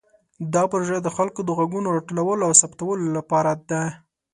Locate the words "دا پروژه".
0.53-0.97